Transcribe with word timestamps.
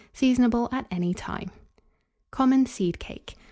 Seasonable 0.13 0.67
at 0.73 0.87
any 0.89 1.13
time. 1.13 1.51
COMMON 2.31 2.65
SEED 2.65 2.97
CAKE. 2.97 3.35